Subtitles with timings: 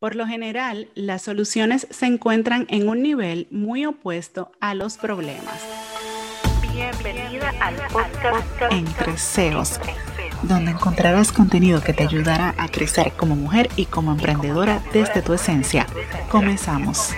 [0.00, 5.60] Por lo general, las soluciones se encuentran en un nivel muy opuesto a los problemas.
[6.72, 9.78] Bienvenida al podcast Entre CEOs,
[10.42, 15.34] donde encontrarás contenido que te ayudará a crecer como mujer y como emprendedora desde tu
[15.34, 15.86] esencia.
[16.30, 17.10] Comenzamos.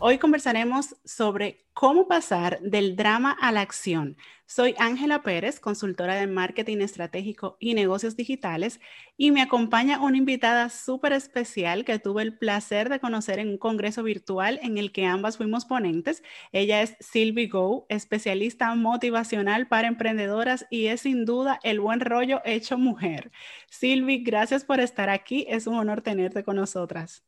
[0.00, 4.16] Hoy conversaremos sobre cómo pasar del drama a la acción.
[4.46, 8.78] Soy Ángela Pérez, consultora de marketing estratégico y negocios digitales,
[9.16, 13.58] y me acompaña una invitada súper especial que tuve el placer de conocer en un
[13.58, 16.22] congreso virtual en el que ambas fuimos ponentes.
[16.52, 22.40] Ella es Sylvie Go, especialista motivacional para emprendedoras y es sin duda el buen rollo
[22.44, 23.32] hecho mujer.
[23.68, 25.44] Sylvie, gracias por estar aquí.
[25.48, 27.24] Es un honor tenerte con nosotras.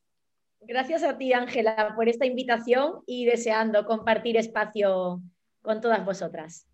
[0.60, 5.23] Gracias a ti, Ángela, por esta invitación y deseando compartir espacio
[5.62, 6.66] con todas vosotras.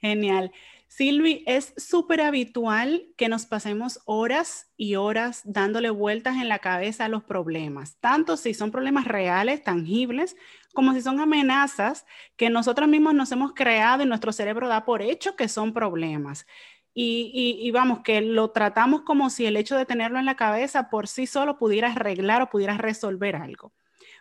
[0.00, 0.52] Genial.
[0.88, 7.06] Silvi, es súper habitual que nos pasemos horas y horas dándole vueltas en la cabeza
[7.06, 10.36] a los problemas, tanto si son problemas reales, tangibles,
[10.74, 15.02] como si son amenazas que nosotros mismos nos hemos creado y nuestro cerebro da por
[15.02, 16.46] hecho que son problemas
[16.98, 21.08] y, vamos, que lo tratamos como si el hecho de tenerlo en la cabeza por
[21.08, 23.74] sí solo pudiera arreglar o pudiera resolver algo.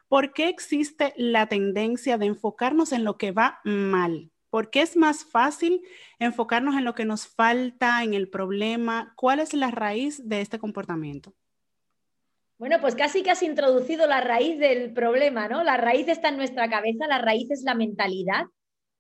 [0.10, 4.30] ¿Por qué existe la tendencia de enfocarnos en lo que va mal?
[4.50, 5.82] ¿Por qué es más fácil
[6.20, 9.14] enfocarnos en lo que nos falta, en el problema?
[9.16, 11.34] ¿Cuál es la raíz de este comportamiento?
[12.58, 15.64] Bueno, pues casi que has introducido la raíz del problema, ¿no?
[15.64, 18.48] La raíz está en nuestra cabeza, la raíz es la mentalidad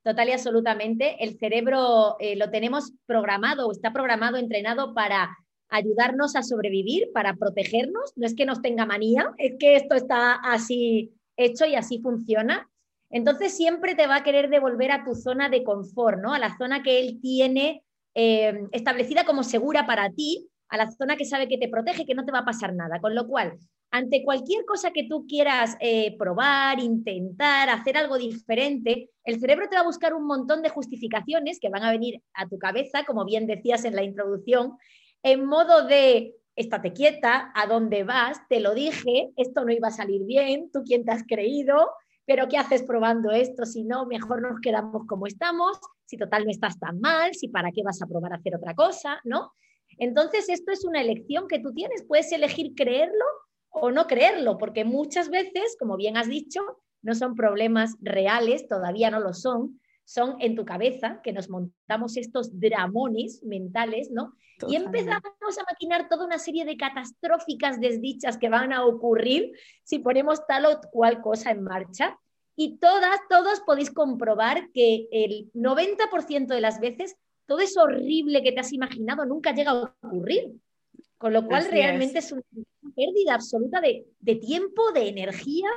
[0.06, 1.24] total y absolutamente.
[1.24, 5.36] El cerebro eh, lo tenemos programado o está programado, entrenado para
[5.68, 8.14] ayudarnos a sobrevivir, para protegernos.
[8.16, 12.70] No es que nos tenga manía, es que esto está así hecho y así funciona.
[13.10, 16.34] Entonces siempre te va a querer devolver a tu zona de confort, ¿no?
[16.34, 21.16] A la zona que él tiene eh, establecida como segura para ti, a la zona
[21.18, 23.02] que sabe que te protege, que no te va a pasar nada.
[23.02, 23.58] Con lo cual,
[23.96, 29.78] ante cualquier cosa que tú quieras eh, probar, intentar, hacer algo diferente, el cerebro te
[29.78, 33.24] va a buscar un montón de justificaciones que van a venir a tu cabeza, como
[33.24, 34.74] bien decías en la introducción,
[35.24, 38.46] en modo de, estate quieta, ¿a dónde vas?
[38.50, 41.90] Te lo dije, esto no iba a salir bien, tú quién te has creído,
[42.26, 43.66] pero ¿qué haces probando esto?
[43.66, 47.72] Si no, mejor nos quedamos como estamos, si total no estás tan mal, si para
[47.72, 49.54] qué vas a probar a hacer otra cosa, ¿no?
[50.00, 53.24] Entonces, esto es una elección que tú tienes, puedes elegir creerlo
[53.76, 56.62] o no creerlo, porque muchas veces, como bien has dicho,
[57.02, 62.18] no son problemas reales, todavía no lo son, son en tu cabeza que nos montamos
[62.18, 64.34] estos dramones mentales, ¿no?
[64.68, 69.52] Y empezamos a maquinar toda una serie de catastróficas desdichas que van a ocurrir
[69.84, 72.18] si ponemos tal o cual cosa en marcha.
[72.56, 78.52] Y todas, todos podéis comprobar que el 90% de las veces todo eso horrible que
[78.52, 80.54] te has imaginado nunca llega a ocurrir.
[81.18, 82.32] Con lo cual realmente es.
[82.32, 82.42] una
[82.94, 85.70] pérdida absoluta de, tiempo, de energía,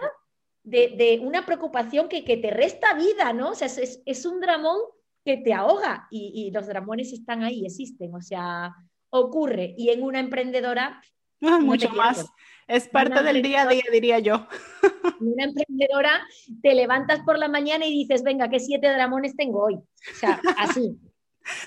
[0.62, 3.50] de, una preocupación que, te resta vida, ¿no?
[3.50, 4.78] O sea, es, un dramón
[5.24, 8.74] que te ahoga y, los dramones están ahí, existen, o sea,
[9.10, 9.74] ocurre.
[9.76, 11.02] Y en una emprendedora...
[11.40, 12.26] Mucho más.
[12.66, 14.46] Es parte del día a día, diría yo.
[15.20, 16.20] Una emprendedora,
[16.62, 19.74] te levantas por la mañana y dices, venga, ¿qué siete dramones tengo hoy?
[19.76, 20.98] O sea, así.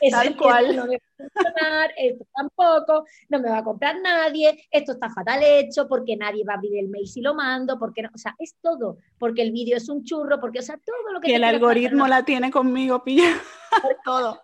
[0.09, 0.75] Tal cual.
[0.75, 5.09] no me va a funcionar, esto tampoco, no me va a comprar nadie, esto está
[5.09, 8.17] fatal hecho, porque nadie va a abrir el mail si lo mando, porque no, o
[8.17, 11.31] sea, es todo, porque el vídeo es un churro, porque, o sea, todo lo que...
[11.31, 13.35] Y el algoritmo la tiene conmigo, pilla,
[14.05, 14.41] todo.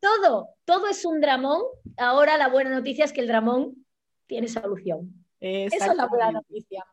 [0.00, 1.62] Todo, todo es un dramón.
[1.96, 3.86] Ahora la buena noticia es que el dramón
[4.26, 5.24] tiene solución.
[5.38, 6.84] Esa es la buena noticia.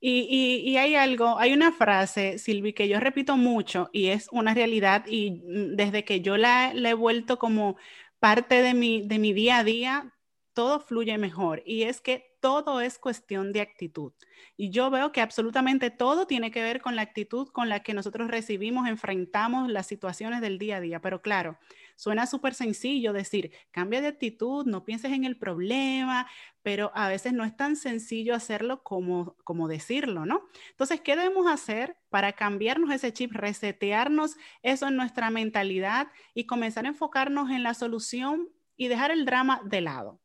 [0.00, 5.06] Y, hay algo, hay una frase, Silvi, que yo repito mucho y es una realidad
[5.06, 7.76] y mm, desde que yo la, he vuelto como
[8.18, 10.14] parte de mi, de mi día a día,
[10.52, 11.62] todo fluye mejor.
[11.66, 14.12] Y es que todo es cuestión de actitud.
[14.56, 17.94] Y yo veo que absolutamente todo tiene que ver con la actitud con la que
[17.94, 21.00] nosotros recibimos, enfrentamos las situaciones del día a día.
[21.00, 21.58] Pero claro,
[21.96, 26.28] suena súper sencillo decir, cambia de actitud, no pienses en el problema,
[26.62, 30.42] pero a veces no es tan sencillo hacerlo como, como decirlo, ¿no?
[30.70, 36.84] Entonces, ¿qué debemos hacer para cambiarnos ese chip, resetearnos eso en nuestra mentalidad y comenzar
[36.84, 40.20] a enfocarnos en la solución y dejar el drama de lado?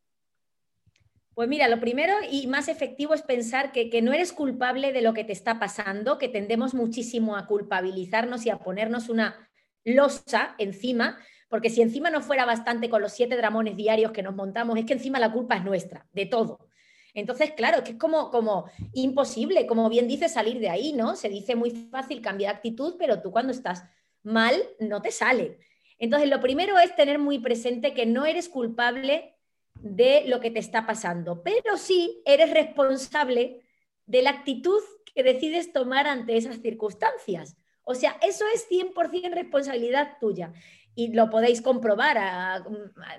[1.36, 5.14] Pues mira, lo primero y más efectivo es pensar que, no eres culpable de lo
[5.14, 9.50] que te está pasando, que tendemos muchísimo a culpabilizarnos y a ponernos una
[9.84, 11.18] losa encima,
[11.50, 14.86] porque si encima no fuera bastante con los siete dramones diarios que nos montamos, es
[14.86, 16.60] que encima la culpa es nuestra, de todo.
[17.16, 21.16] Entonces, claro, que es como, como imposible, como bien dice, salir de ahí, ¿no?
[21.16, 23.84] Se dice muy fácil cambiar actitud, pero tú cuando estás
[24.22, 25.58] mal no te sale.
[25.98, 29.33] Entonces, lo primero es tener muy presente que no eres culpable
[29.84, 33.62] de lo que te está pasando, pero sí eres responsable
[34.06, 34.82] de la actitud
[35.14, 37.58] que decides tomar ante esas circunstancias.
[37.84, 40.54] O sea, eso es 100% responsabilidad tuya
[40.96, 42.64] y lo podéis comprobar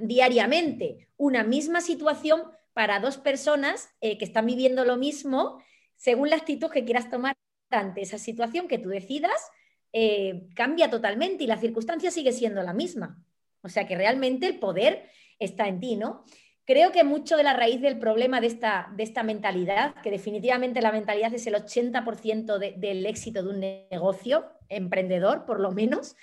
[0.01, 1.09] diariamente.
[1.19, 5.63] Una misma situación para dos personas eh, que están viviendo lo mismo,
[5.97, 7.37] según la actitud que quieras tomar
[7.71, 9.51] ante esa situación que tú decidas,
[9.93, 13.23] eh, cambia totalmente y la circunstancia sigue siendo la misma.
[13.63, 16.25] O sea que realmente el poder está en ti, ¿no?
[16.67, 20.81] Creo que mucho de la raíz del problema de esta, de esta mentalidad, que definitivamente
[20.81, 26.17] la mentalidad es el 80% del éxito de un negocio emprendedor, por lo menos,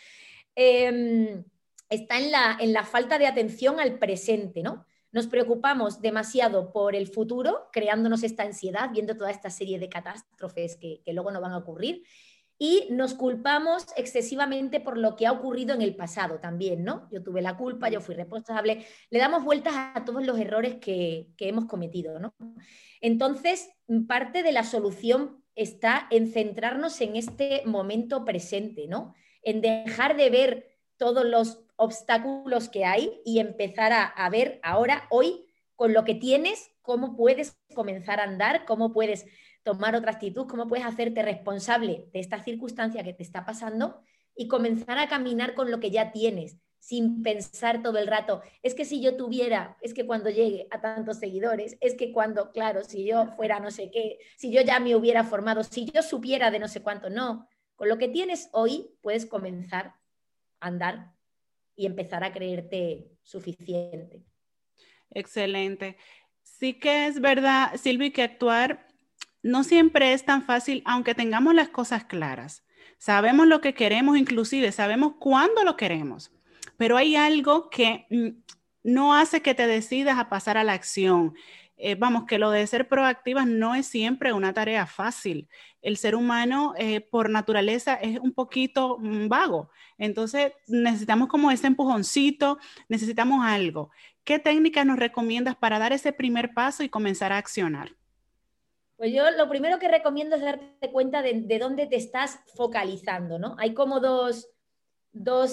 [0.56, 1.44] em,
[1.90, 4.86] está en la, en la falta de atención al presente, ¿no?
[5.12, 10.78] Nos preocupamos demasiado por el futuro, creándonos esta ansiedad, viendo toda esta serie de catástrofes
[10.78, 12.04] que, que luego no van a ocurrir,
[12.64, 17.10] y nos culpamos excesivamente por lo que ha ocurrido en el pasado también, ¿no?
[17.12, 21.30] Yo tuve la culpa, yo fui responsable, le damos vueltas a todos los errores que,
[21.38, 22.36] que hemos cometido, ¿no?
[23.02, 23.72] Entonces,
[24.08, 29.16] parte de la solución está en centrarnos en este momento presente, ¿no?
[29.42, 35.08] En dejar de ver todos los obstáculos que hay y empezar a, a ver ahora,
[35.10, 39.26] hoy, con lo que tienes, cómo puedes comenzar a andar, cómo puedes
[39.64, 44.02] tomar otra actitud, cómo puedes hacerte responsable de esta circunstancia que te está pasando
[44.36, 48.74] y comenzar a caminar con lo que ya tienes, sin pensar todo el rato, es
[48.74, 52.84] que si yo tuviera, es que cuando llegue a tantos seguidores, es que cuando, claro,
[52.84, 56.50] si yo fuera no sé qué, si yo ya me hubiera formado, si yo supiera
[56.50, 59.94] de no sé cuánto, no, con lo que tienes hoy puedes comenzar
[60.60, 61.14] a andar
[61.76, 64.24] y empezar a creerte suficiente.
[65.12, 65.98] Excelente.
[66.42, 68.88] Sí que es verdad, Silvi, que actuar
[69.44, 72.64] no siempre es tan fácil, aunque tengamos las cosas claras.
[72.98, 76.32] Sabemos lo que queremos, inclusive sabemos cuándo lo queremos,
[76.78, 78.30] pero hay algo que mm,
[78.84, 81.34] no hace que te decidas a pasar a la acción.
[81.78, 85.50] Eh, vamos, que lo de ser proactivas no es siempre una tarea fácil.
[85.82, 89.72] El ser humano eh, por naturaleza es un poquito mm, vago.
[89.98, 93.90] Entonces necesitamos como ese empujoncito, necesitamos algo.
[94.24, 97.96] ¿Qué técnica nos recomiendas para dar ese primer paso y comenzar a accionar?
[99.02, 103.56] Pues yo lo primero que recomiendo es darte cuenta de, dónde te estás focalizando, ¿no?
[103.58, 104.48] Hay como dos,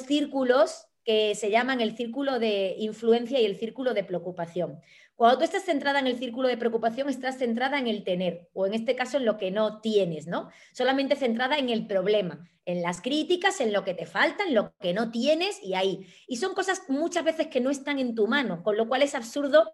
[0.06, 4.78] círculos que se llaman el círculo de influencia y el círculo de preocupación.
[5.16, 8.66] Cuando tú estás centrada en el círculo de preocupación, estás centrada en el tener, o
[8.66, 10.50] en este caso en lo que no tienes, ¿no?
[10.74, 14.74] Solamente centrada en el problema, en las críticas, en lo que te falta, en lo
[14.78, 16.06] que no tienes y ahí.
[16.26, 19.14] Y son cosas muchas veces que no están en tu mano, con lo cual es
[19.14, 19.72] absurdo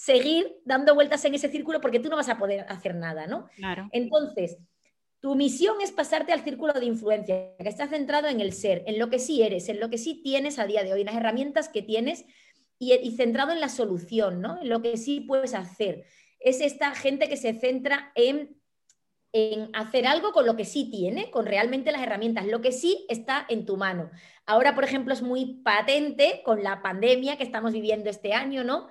[0.00, 3.48] seguir dando vueltas en ese círculo porque tú no vas a poder hacer nada, ¿no?
[3.92, 4.56] Entonces,
[5.20, 8.98] tu misión es pasarte al círculo de influencia, que está centrado en el ser, en
[8.98, 11.16] lo que sí eres, en lo que sí tienes a día de hoy, en las
[11.16, 12.24] herramientas que tienes
[12.78, 14.58] y, centrado en la solución, ¿no?
[14.62, 16.06] En lo que sí puedes hacer.
[16.38, 18.56] Es esta gente que se centra en,
[19.34, 23.04] en hacer algo con lo que sí tiene, con realmente las herramientas, lo que sí
[23.10, 24.10] está en tu mano.
[24.46, 28.88] Ahora, por ejemplo, es muy patente con la pandemia que estamos viviendo este año, ¿no?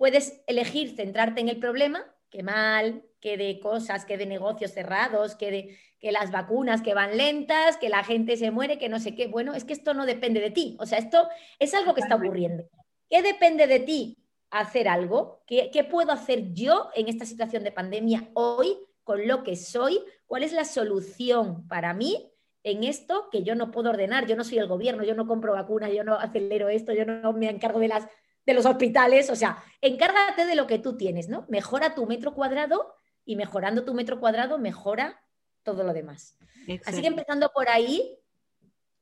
[0.00, 5.36] Puedes elegir centrarte en el problema, que mal, que de cosas, que de negocios cerrados,
[5.36, 8.98] que de que las vacunas que van lentas, que la gente se muere, que no
[8.98, 9.26] sé qué.
[9.26, 10.74] Bueno, es que esto no depende de ti.
[10.80, 12.64] O sea, esto es algo que está ocurriendo.
[13.10, 14.16] ¿Qué depende de ti?
[14.50, 15.42] Hacer algo.
[15.46, 20.00] ¿Qué, ¿Qué, puedo hacer yo en esta situación de pandemia hoy con lo que soy?
[20.24, 24.26] ¿Cuál es la solución para mí en esto que yo no puedo ordenar?
[24.26, 27.34] Yo no soy el gobierno, yo no compro vacunas, yo no acelero esto, yo no
[27.34, 28.08] me encargo de las
[28.50, 31.46] de los hospitales, o sea, encárgate de lo que tú tienes, ¿no?
[31.48, 35.22] Mejora tu metro cuadrado y mejorando tu metro cuadrado mejora
[35.62, 36.36] todo lo demás.
[36.84, 38.18] Así que empezando por ahí,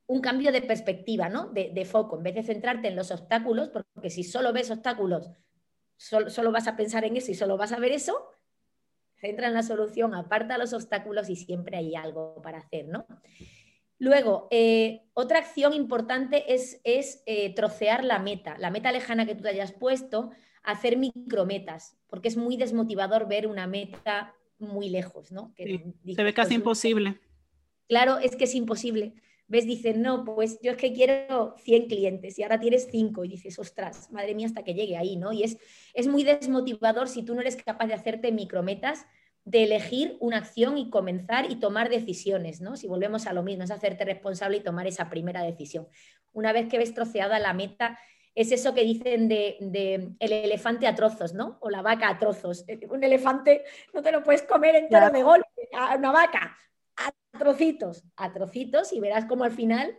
[0.06, 1.48] un cambio de perspectiva, ¿no?
[1.48, 5.30] De, foco, en vez de centrarte en los obstáculos, porque si solo ves obstáculos,
[5.96, 8.30] solo, solo vas a pensar en eso y solo vas a ver eso,
[9.16, 13.06] centra en la solución, aparta los obstáculos y siempre hay algo para hacer, ¿no?
[13.98, 19.42] Luego, eh, otra acción importante es, eh, trocear la meta, la meta lejana que tú
[19.42, 20.30] te hayas puesto,
[20.62, 25.52] hacer micrometas, porque es muy desmotivador ver una meta muy lejos, ¿no?
[25.56, 27.18] se ve casi imposible.
[27.88, 29.14] Claro, es que es imposible.
[29.46, 33.28] Ves, dices, no, pues yo es que quiero 100 clientes y ahora tienes 5 y
[33.28, 35.32] dices, ostras, madre mía, hasta que llegue ahí, ¿no?
[35.32, 35.56] Y es,
[35.94, 39.06] es muy desmotivador si tú no eres capaz de hacerte micrometas
[39.48, 42.76] de elegir una acción y comenzar y tomar decisiones, ¿no?
[42.76, 45.88] Si volvemos a lo mismo, es hacerte responsable y tomar esa primera decisión.
[46.34, 47.98] Una vez que ves troceada la meta,
[48.34, 49.56] es eso que dicen de,
[50.18, 51.56] el elefante a trozos, ¿no?
[51.62, 52.66] O la vaca a trozos.
[52.90, 53.64] Un elefante
[53.94, 56.54] no te lo puedes comer entero de golpe, a una vaca,
[56.96, 59.98] a trocitos, a trocitos y verás cómo al final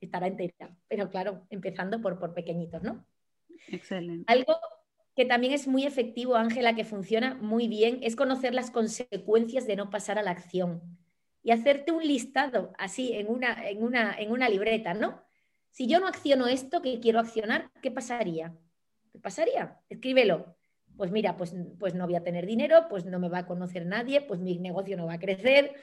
[0.00, 3.04] estará entera, pero claro, empezando por, por pequeñitos, ¿no?
[3.66, 4.32] Excelente.
[4.32, 4.56] Algo
[5.16, 9.74] que también es muy efectivo, Ángela, que funciona muy bien, es conocer las consecuencias de
[9.74, 10.82] no pasar a la acción
[11.42, 15.22] y hacerte un listado así en una, en una, en una libreta, ¿no?
[15.70, 18.54] Si yo no acciono esto que quiero accionar, ¿qué pasaría?
[19.10, 19.80] ¿Qué pasaría?
[19.88, 20.54] Escríbelo.
[20.98, 23.86] Pues mira, pues, pues no voy a tener dinero, pues no me va a conocer
[23.86, 25.74] nadie, pues mi negocio no va a crecer,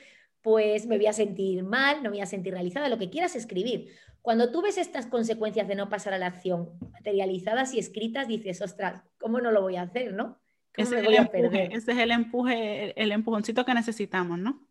[0.43, 3.35] pues me voy a sentir mal, no me voy a sentir realizada, lo que quieras
[3.35, 3.89] escribir.
[4.21, 8.61] Cuando tú ves estas consecuencias de no pasar a la acción materializadas y escritas, dices,
[8.61, 10.39] ostras, ¿cómo no lo voy a hacer, no?
[10.75, 14.67] ese, es el empuje, ese es el empuje, el empujoncito que necesitamos, ¿no?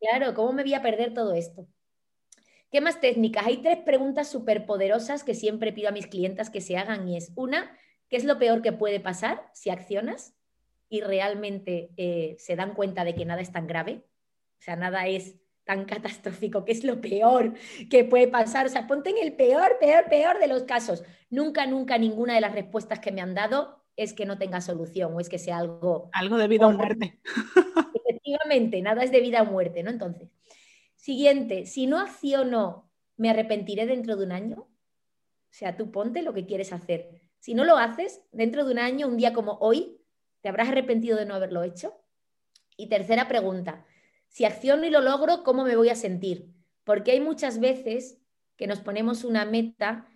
[0.00, 1.66] Claro, ¿cómo me voy a perder todo esto?
[2.70, 3.46] ¿Qué más técnicas?
[3.46, 7.16] Hay tres preguntas súper poderosas que siempre pido a mis clientas que se hagan y
[7.16, 7.76] es una,
[8.08, 10.34] ¿qué es lo peor que puede pasar si accionas
[10.88, 14.04] y realmente eh, se dan cuenta de que nada es tan grave?
[14.60, 17.54] O sea, nada es tan catastrófico, ¿qué es lo peor
[17.88, 18.66] que puede pasar?
[18.66, 21.02] O sea, ponte en el peor, peor, peor de los casos.
[21.30, 25.14] Nunca, nunca ninguna de las respuestas que me han dado es que no tenga solución
[25.14, 26.10] o es que sea algo...
[26.12, 27.20] Algo de vida o muerte.
[28.04, 29.90] Efectivamente, nada es de vida o muerte, ¿no?
[29.90, 30.28] Entonces,
[30.94, 34.56] siguiente, si no acciono, ¿me arrepentiré dentro de un año?
[34.58, 37.22] O sea, tú ponte lo que quieres hacer.
[37.38, 40.02] Si no lo haces, dentro de un año, un día como hoy,
[40.42, 41.94] ¿te habrás arrepentido de no haberlo hecho?
[42.76, 43.84] Y tercera pregunta,
[44.30, 46.48] si acciono y lo logro, ¿cómo me voy a sentir?
[46.84, 48.18] Porque hay muchas veces
[48.56, 50.06] que nos ponemos una meta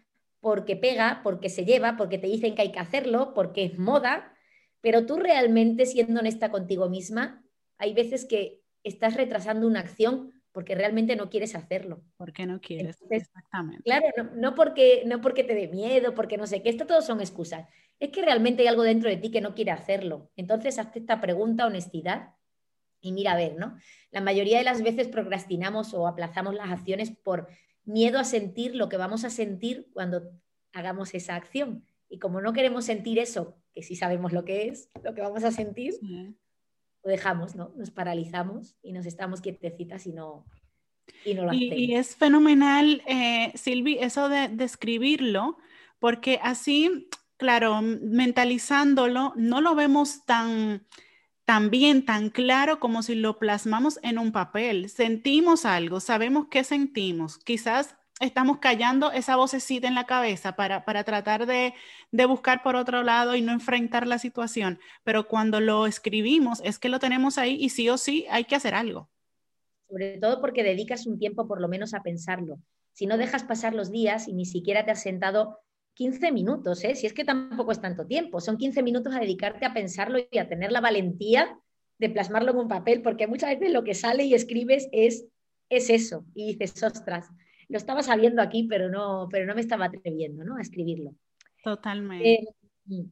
[0.41, 4.33] porque pega, porque se lleva, porque te dicen que hay que hacerlo, porque es moda,
[4.81, 7.45] pero tú realmente siendo honesta contigo misma,
[7.77, 12.05] hay veces que estás retrasando una acción porque realmente no quieres hacerlo.
[12.17, 13.83] Porque no quieres, exactamente.
[13.83, 17.21] Claro, no, porque, no porque te dé miedo, porque no sé qué, esto todo son
[17.21, 17.67] excusas.
[17.99, 20.31] Es que realmente hay algo dentro de ti que no quiere hacerlo.
[20.37, 22.34] Entonces, hazte esta pregunta, honestidad,
[23.05, 23.77] y mira a ver, ¿no?
[24.11, 27.49] La mayoría de las veces procrastinamos o aplazamos las acciones por
[27.85, 30.23] miedo a sentir lo que vamos a sentir cuando
[30.73, 31.85] hagamos esa acción.
[32.09, 35.45] Y como no queremos sentir eso, que sí sabemos lo que es, lo que vamos
[35.45, 37.75] a sentir, lo dejamos, ¿no?
[37.77, 40.47] Nos paralizamos y nos estamos quietecitas y no,
[41.27, 41.77] y no lo hacemos.
[41.77, 45.59] Y, es fenomenal, eh, Silvi, eso de describirlo,
[45.99, 50.87] porque así, claro, mentalizándolo, no lo vemos tan
[51.45, 54.89] también tan claro como si lo plasmamos en un papel.
[54.89, 57.39] Sentimos algo, sabemos qué sentimos.
[57.39, 61.75] Quizás estamos callando esa vocecita en la cabeza para, tratar de,
[62.13, 66.79] de, buscar por otro lado y no enfrentar la situación, pero cuando lo escribimos es
[66.79, 69.11] que lo tenemos ahí y sí o sí hay que hacer algo.
[69.89, 72.59] Sobre todo porque dedicas un tiempo por lo menos a pensarlo.
[72.93, 75.59] Si no dejas pasar los días y ni siquiera te has sentado
[75.95, 76.95] 15 minutos, ¿eh?
[76.95, 80.39] si es que tampoco es tanto tiempo, son 15 minutos a dedicarte a pensarlo y
[80.39, 81.59] a tener la valentía
[81.99, 85.27] de plasmarlo en un papel, porque muchas veces lo que sale y escribes es,
[85.69, 87.31] es eso, y dices, ostras,
[87.69, 90.57] lo estaba sabiendo aquí, pero no, pero no me estaba atreviendo ¿no?
[90.57, 91.15] a escribirlo.
[91.63, 92.35] Totalmente.
[92.35, 92.49] Eh,
[92.87, 93.05] mm.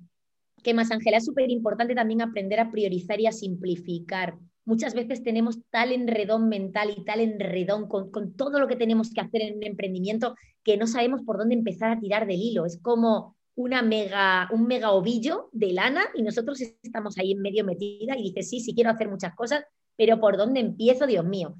[0.62, 1.16] ¿Qué más, Ángela?
[1.16, 6.48] Es súper importante también aprender a priorizar y a simplificar muchas veces tenemos tal enredón
[6.48, 10.76] mental y tal enredón con, todo lo que tenemos que hacer en un emprendimiento que
[10.76, 12.66] no sabemos por dónde empezar a tirar del hilo.
[12.66, 17.64] Es como una mega, un mega ovillo de lana y nosotros estamos ahí en medio
[17.64, 19.64] metida y dices, sí, sí quiero hacer muchas cosas,
[19.96, 21.56] pero ¿por dónde empiezo, Dios mío?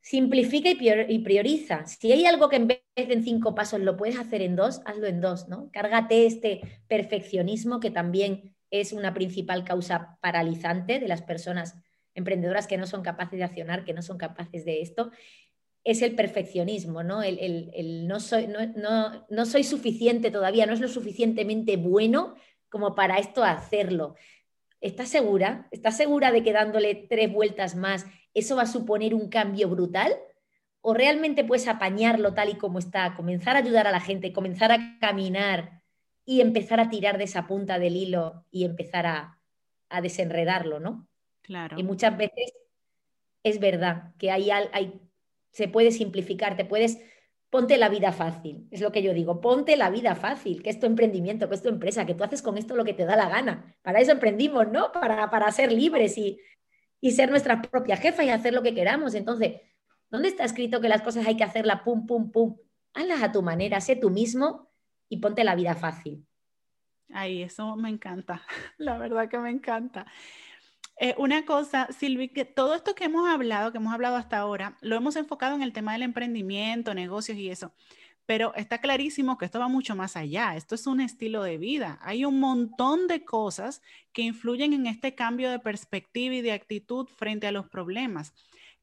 [0.00, 1.86] Simplifica y prioriza.
[1.86, 4.80] Si hay algo que en vez de en cinco pasos lo puedes hacer en dos,
[4.84, 5.70] hazlo en dos, ¿no?
[5.72, 11.74] Cárgate este perfeccionismo que también es una principal causa paralizante de las personas
[12.14, 15.10] emprendedoras que no son capaces de accionar, que no son capaces de esto,
[15.84, 17.22] es el perfeccionismo, ¿no?
[17.22, 22.34] El, no, soy, no, no, soy suficiente todavía, no es lo suficientemente bueno
[22.70, 24.14] como para esto hacerlo.
[24.80, 25.68] ¿Estás segura?
[25.70, 30.14] ¿Estás segura de que dándole tres vueltas más eso va a suponer un cambio brutal?
[30.80, 34.72] ¿O realmente puedes apañarlo tal y como está, comenzar a ayudar a la gente, comenzar
[34.72, 35.82] a caminar
[36.24, 39.38] y empezar a tirar de esa punta del hilo y empezar a,
[39.90, 41.06] a desenredarlo, ¿no?
[41.44, 41.78] Claro.
[41.78, 42.54] Y muchas veces
[43.42, 45.00] es verdad que hay, hay,
[45.52, 46.98] se puede simplificar, te puedes,
[47.50, 50.80] ponte la vida fácil, es lo que yo digo, ponte la vida fácil, que es
[50.80, 53.14] tu emprendimiento, que es tu empresa, que tú haces con esto lo que te da
[53.14, 53.76] la gana.
[53.82, 54.90] Para eso emprendimos, ¿no?
[54.90, 56.40] Para, para ser libres y,
[57.00, 59.14] y ser nuestra propia jefa y hacer lo que queramos.
[59.14, 59.60] Entonces,
[60.10, 62.56] ¿dónde está escrito que las cosas hay que hacerlas pum, pum, pum?
[62.94, 64.72] Hazlas a tu manera, sé tú mismo
[65.10, 66.26] y ponte la vida fácil.
[67.12, 68.42] Ay, eso me encanta,
[68.78, 70.06] la verdad que me encanta.
[70.96, 74.76] Eh, una cosa, Silvi, que todo esto que hemos hablado, que hemos hablado hasta ahora,
[74.80, 77.74] lo hemos enfocado en el tema del emprendimiento, negocios y eso,
[78.26, 80.56] pero está clarísimo que esto va mucho más allá.
[80.56, 81.98] Esto es un estilo de vida.
[82.02, 83.82] Hay un montón de cosas
[84.12, 88.32] que influyen en este cambio de perspectiva y de actitud frente a los problemas.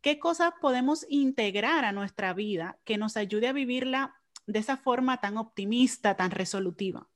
[0.01, 4.15] ¿Qué cosas podemos integrar a nuestra vida que nos ayude a vivirla
[4.45, 7.07] de esa forma tan optimista, tan resolutiva?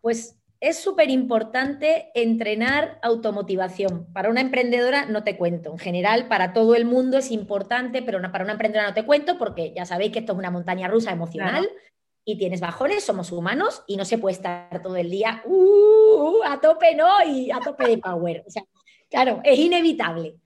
[0.00, 4.06] Pues es súper importante entrenar automotivación.
[4.12, 5.72] Para una emprendedora no te cuento.
[5.72, 9.38] En general, para todo el mundo es importante, pero para una emprendedora no te cuento
[9.38, 11.68] porque ya sabéis que esto es una montaña rusa emocional
[12.24, 16.60] y tienes bajones, somos humanos y no se puede estar todo el día uh, a
[16.60, 17.08] tope, ¿no?
[17.26, 18.44] Y a tope de power.
[18.46, 18.62] O sea,
[19.10, 20.36] claro, es inevitable.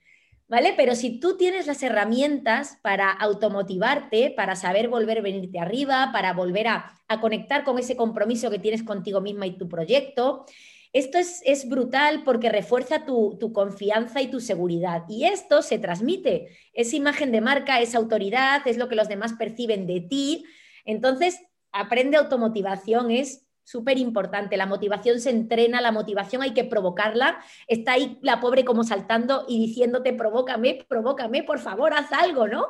[0.49, 0.75] ¿Vale?
[0.77, 6.33] Pero si tú tienes las herramientas para automotivarte, para saber volver a venirte arriba, para
[6.35, 10.45] volver a, conectar con ese compromiso que tienes contigo misma y tu proyecto,
[10.93, 15.03] esto es, brutal porque refuerza tu, tu, confianza y tu seguridad.
[15.09, 16.49] Y esto se transmite.
[16.73, 20.45] Esa imagen de marca, esa autoridad, es lo que los demás perciben de ti.
[20.85, 21.41] Entonces,
[21.73, 24.57] aprende automotivación, es súper importante.
[24.57, 27.41] La motivación se entrena, la motivación hay que provocarla.
[27.67, 32.69] Está ahí la pobre como saltando y diciéndote, provócame, provócame, por favor, haz algo, ¿no?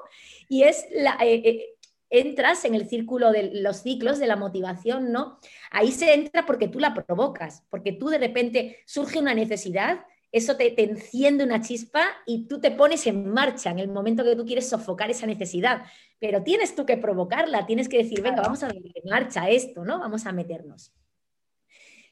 [0.49, 1.19] Y es la...
[1.21, 1.67] Eh, eh,
[2.09, 5.39] entras en el círculo de los ciclos de la motivación, ¿no?
[5.73, 10.05] Ahí se entra porque tú la provocas, porque tú de repente surge una necesidad
[10.37, 14.37] eso te, enciende una chispa y tú te pones en marcha en el momento que
[14.37, 15.83] tú quieres sofocar esa necesidad.
[16.19, 19.99] Pero tienes tú que provocarla, tienes que decir, venga, vamos a en marcha esto, ¿no?
[19.99, 20.93] Vamos a meternos.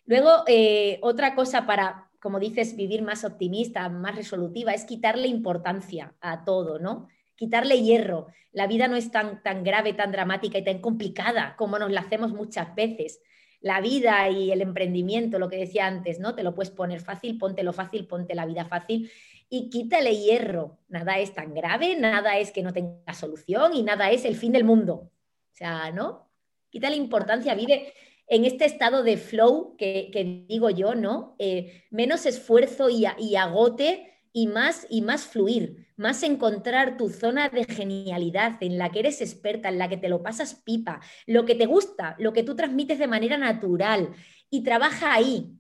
[0.07, 6.15] Luego, eh, otra cosa para, como dices, vivir más optimista, más resolutiva, es quitarle importancia
[6.21, 7.09] a todo, ¿no?
[7.37, 8.29] Quitarle hierro.
[8.53, 12.03] La vida no es tan, tan grave, tan dramática y tan complicada como nos la
[12.03, 13.21] hacemos muchas veces
[13.65, 16.35] la vida y el emprendimiento, lo que decía antes, ¿no?
[16.35, 19.11] Te lo puedes poner fácil, lo fácil, ponte la vida fácil
[19.49, 20.81] y quítale hierro.
[20.89, 24.53] Nada es tan grave, nada es que no tenga solución y nada es el fin
[24.53, 24.95] del mundo.
[24.95, 26.29] O sea, ¿no?
[26.69, 27.95] Quítale importancia, vive
[28.27, 31.35] en este estado de flow que, digo yo, ¿no?
[31.39, 37.49] Eh, menos esfuerzo y, y agote y más, y más fluir, más encontrar tu zona
[37.49, 41.45] de genialidad en la que eres experta, en la que te lo pasas pipa, lo
[41.45, 44.15] que te gusta, lo que tú transmites de manera natural
[44.51, 45.53] y trabaja ahí.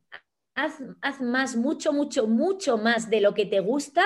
[0.54, 4.04] Haz, más, mucho, mucho, mucho más de lo que te gusta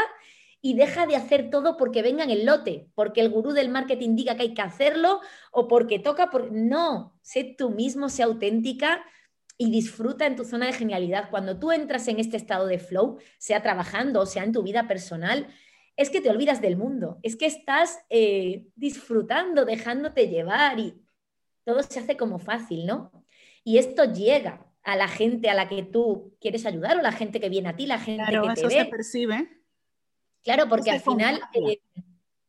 [0.63, 4.17] y deja de hacer todo porque venga en el lote, porque el gurú del marketing
[4.17, 5.21] diga que hay que hacerlo
[5.53, 6.51] o porque toca, por...
[6.51, 9.05] no, sé tú mismo, sé auténtica,
[9.59, 11.31] y disfruta en tu zona de genialidad.
[11.31, 14.87] Cuando tú entras en este estado de flow, sea trabajando o sea en tu vida
[14.87, 15.49] personal,
[15.99, 20.95] es que te olvidas del mundo, es que estás eh, disfrutando, dejándote llevar y
[21.65, 23.11] todo se hace como fácil, ¿no?
[23.65, 27.41] Y esto llega a la gente a la que tú quieres ayudar o la gente
[27.41, 29.49] que viene a ti, la gente que te eso se percibe.
[30.45, 31.81] Claro, porque al final eh,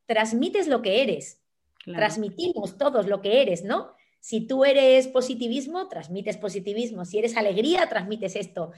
[0.05, 1.41] transmites lo que eres.
[1.83, 3.93] Transmitimos todos lo que eres, ¿no?
[4.19, 7.03] Si tú eres positivismo, transmites positivismo.
[7.03, 8.73] Si eres alegría, transmites esto.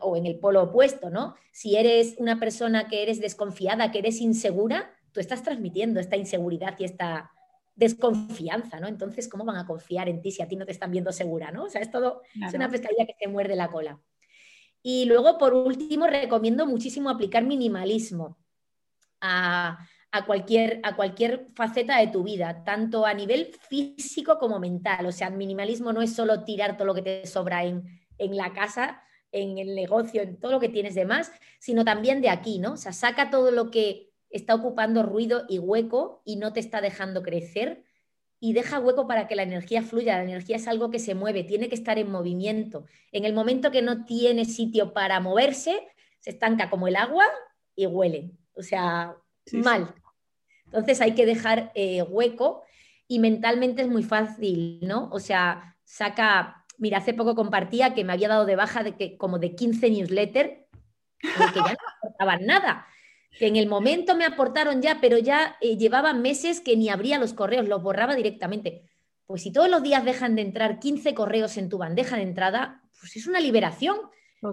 [0.00, 1.34] O en el polo opuesto, ¿no?
[1.52, 6.74] Si eres una persona que eres desconfiada, que eres insegura, tú estás transmitiendo esta inseguridad
[6.78, 7.30] y esta
[7.76, 8.86] desconfianza, ¿no?
[8.86, 11.50] Entonces, ¿cómo van a confiar en ti si a ti no te están viendo segura,
[11.50, 11.64] ¿no?
[11.64, 14.00] O sea, es todo, es una pescadilla que te muerde la cola.
[14.82, 18.38] Y luego, por último, recomiendo muchísimo aplicar minimalismo
[19.20, 19.78] a,
[20.12, 25.06] a cualquier, a cualquier faceta de tu vida, tanto a nivel físico como mental.
[25.06, 27.82] O sea, minimalismo no es solo tirar todo lo que te sobra en,
[28.18, 29.02] en la casa,
[29.34, 32.72] en el negocio, en todo lo que tienes de más, sino también de aquí, ¿no?
[32.72, 36.80] O sea, saca todo lo que está ocupando ruido y hueco y no te está
[36.80, 37.84] dejando crecer
[38.40, 40.18] y deja hueco para que la energía fluya.
[40.18, 42.84] La energía es algo que se mueve, tiene que estar en movimiento.
[43.10, 47.24] En el momento que no tiene sitio para moverse, se estanca como el agua
[47.74, 48.32] y huele.
[48.54, 49.16] O sea,
[49.52, 49.94] mal.
[50.66, 52.64] Entonces hay que dejar eh, hueco
[53.08, 55.08] y mentalmente es muy fácil, ¿no?
[55.10, 59.16] O sea, saca, mira, hace poco compartía que me había dado de baja de que
[59.16, 60.50] como de 15 newsletters
[61.18, 62.86] que ya no aportaban nada.
[63.38, 67.18] Que en el momento me aportaron ya, pero ya eh, llevaba meses que ni abría
[67.18, 68.82] los correos, los borraba directamente.
[69.24, 72.82] Pues si todos los días dejan de entrar 15 correos en tu bandeja de entrada,
[73.00, 73.96] pues es una liberación.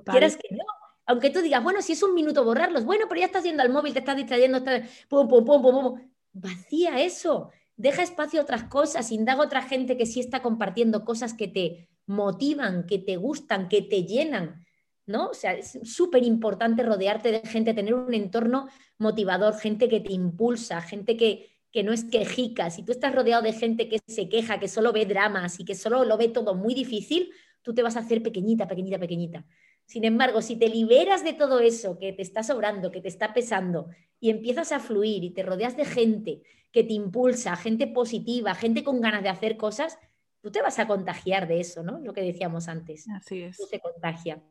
[0.05, 0.63] Quieras que no.
[1.07, 3.69] Aunque tú digas, bueno, si es un minuto borrarlos, bueno, pero ya estás yendo al
[3.69, 4.89] móvil, te estás distrayendo, estás...
[5.09, 7.51] Pum, pum, pum, pum, pum vacía eso.
[7.75, 11.49] Deja espacio a otras cosas, indaga a otra gente que sí está compartiendo cosas que
[11.49, 14.65] te motivan, que te gustan, que te llenan.
[15.05, 15.29] ¿no?
[15.29, 20.13] O sea, es súper importante rodearte de gente, tener un entorno motivador, gente que te
[20.13, 22.69] impulsa, gente que, que no es quejica.
[22.69, 25.75] Si tú estás rodeado de gente que se queja, que solo ve dramas y que
[25.75, 29.45] solo lo ve todo muy difícil, tú te vas a hacer pequeñita, pequeñita, pequeñita.
[29.85, 33.33] Sin embargo, si te liberas de todo eso que te está sobrando, que te está
[33.33, 38.55] pesando, y empiezas a fluir y te rodeas de gente que te impulsa, gente positiva,
[38.55, 39.97] gente con ganas de hacer cosas,
[40.41, 41.99] tú te vas a contagiar de eso, ¿no?
[41.99, 43.08] Lo que decíamos antes.
[43.10, 43.58] Así es.
[43.58, 44.41] Tú se contagia.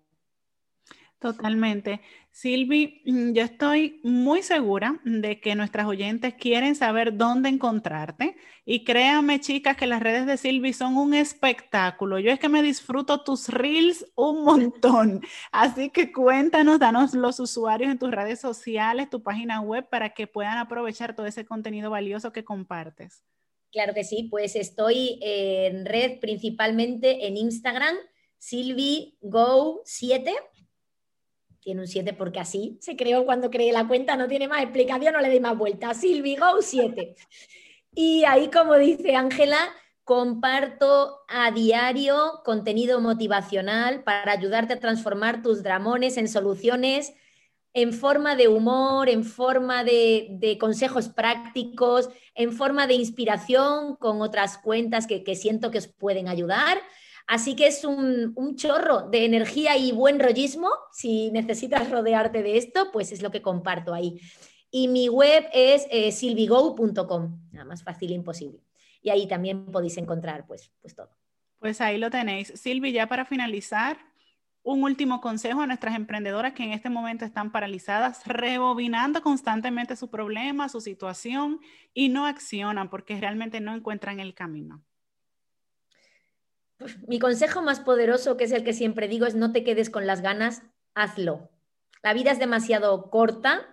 [1.20, 2.00] Totalmente.
[2.30, 8.84] Silvi, mm, yo estoy muy segura de que nuestras oyentes quieren saber dónde encontrarte y
[8.84, 12.18] créanme chicas que las redes de Silvi son un espectáculo.
[12.18, 15.20] Yo es que me disfruto tus reels un montón.
[15.52, 20.26] Así que cuéntanos, danos los usuarios en tus redes sociales, tu página web para que
[20.26, 23.24] puedan aprovechar todo ese contenido valioso que compartes.
[23.72, 27.96] Claro que sí, pues estoy en red principalmente en Instagram,
[28.40, 30.32] SilviGo7
[31.60, 35.12] tiene un 7 porque así se creó cuando creé la cuenta, no tiene más explicación,
[35.12, 35.94] no le doy más vuelta.
[35.94, 37.14] Silvigo 7.
[37.94, 39.58] Y ahí, como dice Ángela,
[40.04, 47.12] comparto a diario contenido motivacional para ayudarte a transformar tus dramones en soluciones
[47.72, 54.58] en forma de humor, en forma de, consejos prácticos, en forma de inspiración con otras
[54.58, 56.78] cuentas que, siento que os pueden ayudar
[57.30, 60.68] Así que es un, chorro de energía y buen rollismo.
[60.90, 64.20] Si necesitas rodearte de esto, pues es lo que comparto ahí.
[64.68, 68.64] Y mi web es eh, silvigo.com, nada más fácil imposible.
[69.00, 71.10] Y ahí también podéis encontrar pues, pues todo.
[71.60, 72.52] Pues ahí lo tenéis.
[72.56, 73.98] Silvi, ya para finalizar,
[74.72, 80.10] un último consejo a nuestras emprendedoras que en este momento están paralizadas, rebobinando constantemente su
[80.10, 81.60] problema, su situación
[81.94, 84.82] y no accionan porque realmente no encuentran el camino
[87.06, 90.06] mi consejo más poderoso, que es el que siempre digo, es no te quedes con
[90.06, 90.62] las ganas,
[90.94, 91.50] hazlo.
[92.02, 93.66] La vida es demasiado corta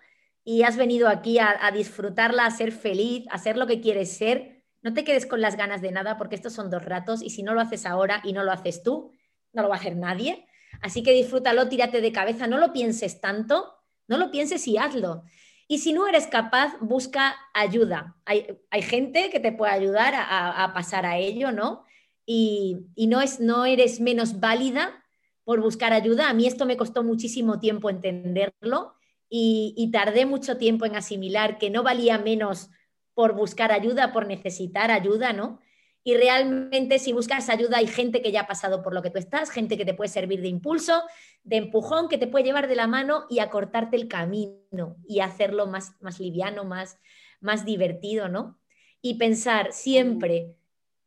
[0.44, 4.64] y has venido aquí a, disfrutarla, a ser feliz, a ser lo que quieres ser.
[4.82, 7.44] No te quedes con las ganas de nada porque estos son dos ratos y si
[7.44, 9.12] no lo haces ahora y no lo haces tú,
[9.54, 10.47] no lo va a hacer nadie.
[10.82, 13.74] Así que disfrútalo, tírate de cabeza, no lo pienses tanto,
[14.08, 15.24] no lo pienses y hazlo.
[15.68, 18.16] Y si no eres capaz, busca ayuda.
[18.26, 18.48] Hay,
[18.82, 21.84] gente que te puede ayudar a, pasar a ello, ¿no?
[22.30, 25.04] y, no, es, no eres menos válida
[25.46, 26.30] por buscar ayuda.
[26.30, 28.96] A mí esto me costó muchísimo tiempo entenderlo
[29.30, 32.70] y, tardé mucho tiempo en asimilar que no valía menos
[33.14, 35.60] por buscar ayuda, por necesitar ayuda, ¿no?
[36.08, 39.20] Y realmente si buscas ayuda hay gente que ya ha pasado por lo que tú
[39.20, 41.04] estás, gente que te puede servir de impulso,
[41.44, 45.68] de empujón, que te puede llevar de la mano y acortarte el camino y hacerlo
[45.68, 46.98] más, más liviano, más,
[47.42, 48.58] más divertido, ¿no?
[49.02, 50.56] Y pensar siempre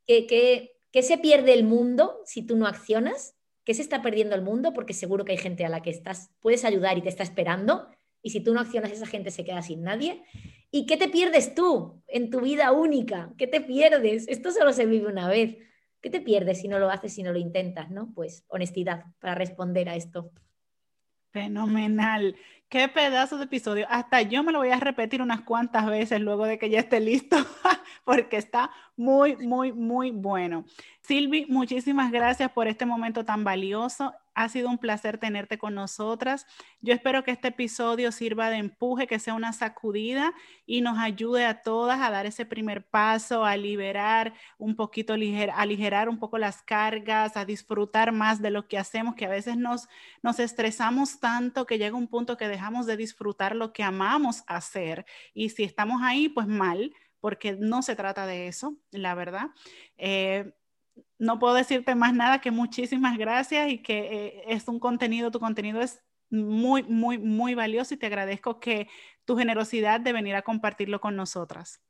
[0.06, 3.36] que, que ¿Qué se pierde el mundo si tú no accionas?
[3.64, 4.74] ¿Qué se está perdiendo el mundo?
[4.74, 7.86] Porque seguro que hay gente a la que estás, puedes ayudar y te está esperando.
[8.22, 10.24] Y si tú no accionas, esa gente se queda sin nadie.
[10.70, 13.32] ¿Y qué te pierdes tú en tu vida única?
[13.36, 14.28] ¿Qué te pierdes?
[14.28, 15.56] Esto solo se vive una vez.
[16.00, 17.90] ¿Qué te pierdes si no lo haces, si no lo intentas?
[17.90, 18.12] ¿no?
[18.14, 20.30] Pues honestidad para responder a esto.
[21.32, 22.36] Fenomenal.
[22.68, 23.86] Qué pedazo de episodio.
[23.88, 27.00] Hasta yo me lo voy a repetir unas cuantas veces luego de que ya esté
[27.00, 27.36] listo,
[28.04, 30.64] porque está muy, muy, muy bueno.
[31.00, 34.14] Silvi, muchísimas gracias por este momento tan valioso.
[34.40, 36.46] Ha sido un placer tenerte con nosotras.
[36.80, 40.32] Yo espero que este episodio sirva de empuje, que sea una sacudida
[40.64, 45.60] y nos ayude a todas a dar ese primer paso, a liberar un poquito, a
[45.60, 49.58] aligerar un poco las cargas, a disfrutar más de lo que hacemos, que a veces
[49.58, 49.88] nos,
[50.22, 55.04] nos estresamos tanto que llega un punto que dejamos de disfrutar lo que amamos hacer.
[55.34, 59.48] Y si estamos ahí, pues mal, porque no se trata de eso, la verdad.
[59.98, 60.54] Eh,
[61.18, 65.40] no puedo decirte más nada que muchísimas gracias y que eh, es un contenido, tu
[65.40, 68.88] contenido es muy, muy, muy valioso y te agradezco que
[69.24, 71.80] tu generosidad de venir a compartirlo con nosotras.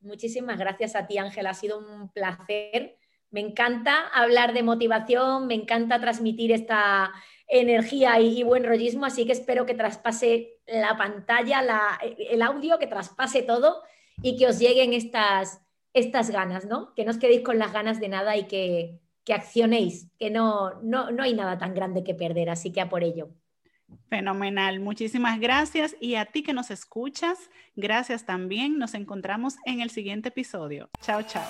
[0.00, 1.50] Muchísimas gracias a ti, Ángela.
[1.50, 2.98] Ha sido un placer.
[3.30, 7.12] Me encanta hablar de motivación, me encanta transmitir esta
[7.48, 11.62] energía y, buen rollismo, así que espero que traspase la pantalla,
[12.02, 13.82] el audio, que traspase todo
[14.22, 15.63] y que os lleguen estas,
[15.94, 16.92] estas ganas, ¿no?
[16.94, 20.80] Que no os quedéis con las ganas de nada y que, que accionéis, que no,
[20.82, 23.30] no, no hay nada tan grande que perder, así que a por ello.
[24.08, 28.78] Fenomenal, muchísimas gracias y a ti que nos escuchas, gracias también.
[28.78, 30.90] Nos encontramos en el siguiente episodio.
[31.00, 31.44] Chao, chao.